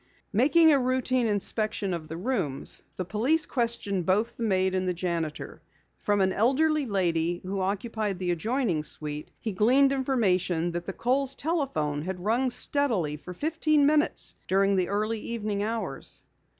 Making 0.33 0.71
a 0.73 0.79
routine 0.79 1.27
inspection 1.27 1.93
of 1.93 2.07
the 2.07 2.17
rooms, 2.17 2.81
the 2.95 3.05
police 3.05 3.45
questioned 3.45 4.03
both 4.03 4.35
the 4.35 4.41
maid 4.41 4.73
and 4.73 4.87
the 4.87 4.95
janitor. 4.95 5.61
From 5.99 6.21
an 6.21 6.33
elderly 6.33 6.87
lady 6.87 7.39
who 7.43 7.61
occupied 7.61 8.17
the 8.17 8.31
adjoining 8.31 8.81
suite 8.81 9.29
he 9.39 9.51
gleaned 9.51 9.93
information 9.93 10.71
that 10.71 10.87
the 10.87 10.91
Kohls' 10.93 11.35
telephone 11.35 12.01
had 12.01 12.19
rung 12.25 12.49
steadily 12.49 13.15
for 13.15 13.35
fifteen 13.35 13.85
minutes 13.85 14.33
during 14.47 14.75
the 14.75 14.89
early 14.89 15.19
evening 15.19 15.61
hours. 15.61 16.23